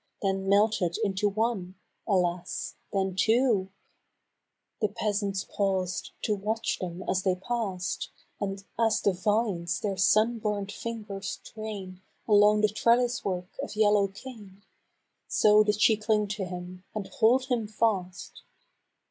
Then 0.23 0.49
melted 0.49 0.97
into 1.03 1.29
one, 1.29 1.75
alas 2.07 2.73
1 2.89 3.09
then 3.09 3.15
two 3.15 3.33
I 3.35 3.37
A 3.37 3.37
Dream 3.37 3.49
of 3.51 3.59
the 3.59 4.87
South. 4.87 4.87
103 4.87 4.87
The 4.87 4.93
peasants 4.99 5.43
paused 5.55 6.11
to 6.23 6.33
watch 6.35 6.79
them 6.79 7.03
as 7.07 7.21
they 7.21 7.35
pass'd, 7.35 8.09
And 8.39 8.63
as 8.79 9.01
the 9.01 9.13
vines 9.13 9.79
their 9.79 9.97
sun 9.97 10.39
burnt 10.39 10.71
fingers 10.71 11.39
train 11.43 12.01
Along 12.27 12.61
the 12.61 12.69
treUis 12.69 13.23
work 13.23 13.55
of 13.61 13.75
yellow 13.75 14.07
cane, 14.07 14.63
So 15.27 15.63
did 15.63 15.79
she 15.79 15.97
cling 15.97 16.29
to 16.29 16.45
him, 16.45 16.83
and 16.95 17.05
hold 17.07 17.45
him 17.45 17.67
fast. 17.67 18.41